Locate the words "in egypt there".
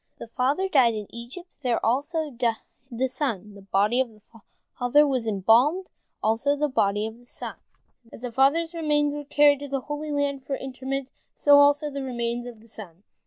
0.95-1.75